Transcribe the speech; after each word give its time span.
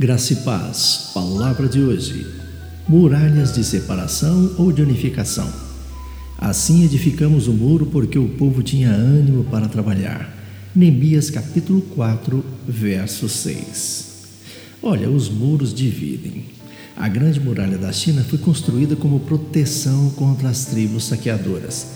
Graça 0.00 0.32
e 0.32 0.36
paz, 0.36 1.10
palavra 1.12 1.68
de 1.68 1.80
hoje. 1.80 2.24
Muralhas 2.88 3.52
de 3.52 3.64
separação 3.64 4.54
ou 4.56 4.70
de 4.70 4.80
unificação. 4.80 5.52
Assim 6.38 6.84
edificamos 6.84 7.48
o 7.48 7.52
muro 7.52 7.86
porque 7.86 8.16
o 8.16 8.28
povo 8.28 8.62
tinha 8.62 8.92
ânimo 8.92 9.42
para 9.42 9.66
trabalhar. 9.66 10.32
Neemias 10.72 11.30
capítulo 11.30 11.80
4, 11.80 12.44
verso 12.68 13.28
6. 13.28 14.28
Olha, 14.80 15.10
os 15.10 15.28
muros 15.28 15.74
dividem. 15.74 16.44
A 16.96 17.08
grande 17.08 17.40
muralha 17.40 17.76
da 17.76 17.90
China 17.90 18.22
foi 18.22 18.38
construída 18.38 18.94
como 18.94 19.18
proteção 19.18 20.10
contra 20.10 20.48
as 20.48 20.66
tribos 20.66 21.06
saqueadoras. 21.06 21.88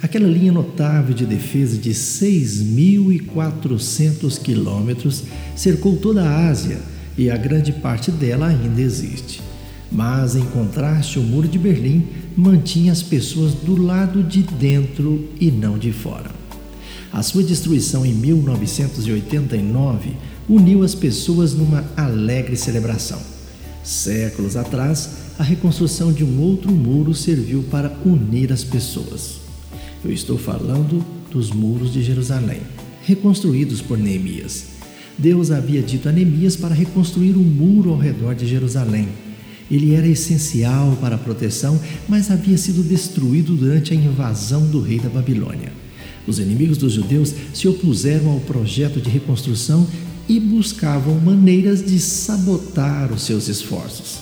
Aquela 0.00 0.26
linha 0.26 0.52
notável 0.52 1.14
de 1.14 1.26
defesa 1.26 1.76
de 1.76 1.90
6.400 1.90 4.40
quilômetros 4.40 5.24
cercou 5.54 5.98
toda 5.98 6.22
a 6.22 6.48
Ásia 6.48 6.90
e 7.16 7.30
a 7.30 7.36
grande 7.36 7.72
parte 7.72 8.10
dela 8.10 8.46
ainda 8.46 8.80
existe. 8.80 9.42
Mas, 9.90 10.36
em 10.36 10.44
contraste, 10.46 11.18
o 11.18 11.22
Muro 11.22 11.46
de 11.46 11.58
Berlim 11.58 12.06
mantinha 12.36 12.92
as 12.92 13.02
pessoas 13.02 13.52
do 13.52 13.80
lado 13.80 14.22
de 14.22 14.42
dentro 14.42 15.28
e 15.38 15.50
não 15.50 15.78
de 15.78 15.92
fora. 15.92 16.30
A 17.12 17.22
sua 17.22 17.42
destruição 17.42 18.06
em 18.06 18.14
1989 18.14 20.16
uniu 20.48 20.82
as 20.82 20.94
pessoas 20.94 21.52
numa 21.52 21.84
alegre 21.94 22.56
celebração. 22.56 23.20
Séculos 23.84 24.56
atrás, 24.56 25.10
a 25.38 25.42
reconstrução 25.42 26.12
de 26.12 26.24
um 26.24 26.40
outro 26.40 26.72
muro 26.72 27.14
serviu 27.14 27.62
para 27.64 27.92
unir 28.04 28.50
as 28.50 28.64
pessoas. 28.64 29.40
Eu 30.02 30.10
estou 30.10 30.38
falando 30.38 31.04
dos 31.30 31.50
muros 31.50 31.92
de 31.92 32.02
Jerusalém, 32.02 32.62
reconstruídos 33.02 33.82
por 33.82 33.98
Neemias. 33.98 34.81
Deus 35.18 35.50
havia 35.50 35.82
dito 35.82 36.08
a 36.08 36.12
Neemias 36.12 36.56
para 36.56 36.74
reconstruir 36.74 37.36
um 37.36 37.42
muro 37.42 37.90
ao 37.90 37.98
redor 37.98 38.34
de 38.34 38.46
Jerusalém. 38.46 39.08
Ele 39.70 39.94
era 39.94 40.06
essencial 40.06 40.96
para 41.00 41.16
a 41.16 41.18
proteção, 41.18 41.80
mas 42.08 42.30
havia 42.30 42.58
sido 42.58 42.82
destruído 42.82 43.56
durante 43.56 43.92
a 43.92 43.96
invasão 43.96 44.66
do 44.66 44.80
rei 44.80 44.98
da 44.98 45.08
Babilônia. 45.08 45.72
Os 46.26 46.38
inimigos 46.38 46.78
dos 46.78 46.92
judeus 46.92 47.34
se 47.52 47.66
opuseram 47.66 48.30
ao 48.30 48.40
projeto 48.40 49.00
de 49.00 49.08
reconstrução 49.08 49.86
e 50.28 50.38
buscavam 50.38 51.18
maneiras 51.20 51.84
de 51.84 51.98
sabotar 51.98 53.12
os 53.12 53.22
seus 53.22 53.48
esforços. 53.48 54.18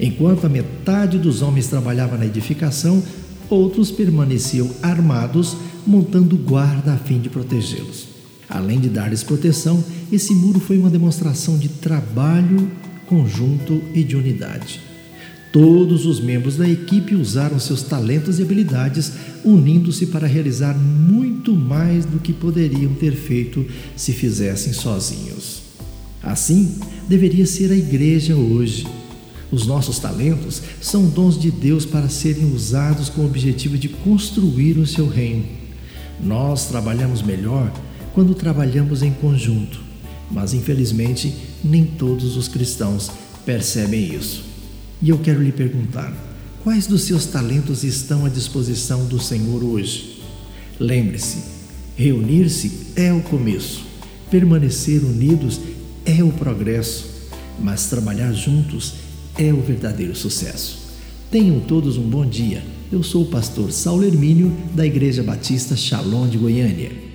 Enquanto 0.00 0.46
a 0.46 0.48
metade 0.48 1.18
dos 1.18 1.42
homens 1.42 1.66
trabalhava 1.66 2.16
na 2.16 2.26
edificação, 2.26 3.02
outros 3.48 3.90
permaneciam 3.90 4.70
armados, 4.82 5.56
montando 5.86 6.36
guarda 6.36 6.94
a 6.94 6.96
fim 6.96 7.20
de 7.20 7.28
protegê-los. 7.28 8.13
Além 8.48 8.80
de 8.80 8.88
dar-lhes 8.88 9.22
proteção, 9.22 9.82
esse 10.12 10.34
muro 10.34 10.60
foi 10.60 10.78
uma 10.78 10.90
demonstração 10.90 11.58
de 11.58 11.68
trabalho 11.68 12.70
conjunto 13.06 13.82
e 13.94 14.02
de 14.02 14.16
unidade. 14.16 14.80
Todos 15.52 16.04
os 16.04 16.20
membros 16.20 16.56
da 16.56 16.68
equipe 16.68 17.14
usaram 17.14 17.60
seus 17.60 17.82
talentos 17.82 18.38
e 18.38 18.42
habilidades, 18.42 19.12
unindo-se 19.44 20.06
para 20.06 20.26
realizar 20.26 20.74
muito 20.74 21.54
mais 21.54 22.04
do 22.04 22.18
que 22.18 22.32
poderiam 22.32 22.92
ter 22.94 23.12
feito 23.12 23.64
se 23.94 24.12
fizessem 24.12 24.72
sozinhos. 24.72 25.62
Assim, 26.20 26.76
deveria 27.08 27.46
ser 27.46 27.70
a 27.70 27.76
igreja 27.76 28.34
hoje. 28.34 28.84
Os 29.52 29.64
nossos 29.64 30.00
talentos 30.00 30.60
são 30.80 31.08
dons 31.08 31.38
de 31.38 31.52
Deus 31.52 31.84
para 31.84 32.08
serem 32.08 32.52
usados 32.52 33.08
com 33.08 33.22
o 33.22 33.26
objetivo 33.26 33.78
de 33.78 33.88
construir 33.88 34.76
o 34.78 34.86
seu 34.86 35.06
reino. 35.06 35.44
Nós 36.20 36.66
trabalhamos 36.66 37.22
melhor 37.22 37.72
quando 38.14 38.32
trabalhamos 38.34 39.02
em 39.02 39.12
conjunto, 39.12 39.82
mas 40.30 40.54
infelizmente 40.54 41.34
nem 41.62 41.84
todos 41.84 42.36
os 42.36 42.46
cristãos 42.46 43.10
percebem 43.44 44.14
isso. 44.14 44.44
E 45.02 45.10
eu 45.10 45.18
quero 45.18 45.42
lhe 45.42 45.52
perguntar: 45.52 46.14
quais 46.62 46.86
dos 46.86 47.02
seus 47.02 47.26
talentos 47.26 47.82
estão 47.82 48.24
à 48.24 48.28
disposição 48.28 49.04
do 49.06 49.20
Senhor 49.20 49.62
hoje? 49.62 50.22
Lembre-se, 50.78 51.38
reunir-se 51.96 52.92
é 52.96 53.12
o 53.12 53.20
começo, 53.20 53.82
permanecer 54.30 55.04
unidos 55.04 55.60
é 56.06 56.22
o 56.22 56.30
progresso, 56.30 57.06
mas 57.60 57.86
trabalhar 57.86 58.32
juntos 58.32 58.94
é 59.36 59.52
o 59.52 59.60
verdadeiro 59.60 60.14
sucesso. 60.14 60.78
Tenham 61.30 61.58
todos 61.60 61.96
um 61.96 62.08
bom 62.08 62.24
dia. 62.24 62.62
Eu 62.92 63.02
sou 63.02 63.22
o 63.22 63.26
pastor 63.26 63.72
Saulo 63.72 64.04
Hermínio, 64.04 64.56
da 64.72 64.86
Igreja 64.86 65.22
Batista 65.22 65.74
Shalom 65.74 66.28
de 66.28 66.38
Goiânia. 66.38 67.13